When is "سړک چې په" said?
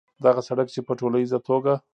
0.47-0.93